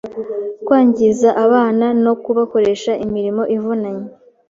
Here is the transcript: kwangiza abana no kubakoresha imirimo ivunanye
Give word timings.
kwangiza 0.65 1.29
abana 1.45 1.85
no 2.03 2.13
kubakoresha 2.23 2.91
imirimo 3.05 3.43
ivunanye 3.55 4.07